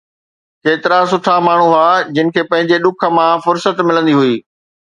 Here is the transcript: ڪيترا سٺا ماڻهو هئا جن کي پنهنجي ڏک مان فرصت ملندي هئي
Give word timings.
ڪيترا 0.63 0.99
سٺا 1.11 1.35
ماڻهو 1.49 1.67
هئا 1.81 1.91
جن 2.15 2.27
کي 2.37 2.41
پنهنجي 2.49 2.77
ڏک 2.87 3.01
مان 3.19 3.33
فرصت 3.47 3.75
ملندي 3.91 4.13
هئي 4.23 4.35